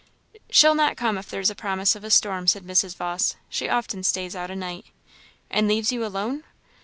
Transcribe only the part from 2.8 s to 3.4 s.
Vawse;